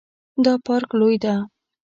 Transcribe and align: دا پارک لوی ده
دا 0.43 0.53
پارک 0.65 0.89
لوی 0.99 1.17
ده 1.23 1.35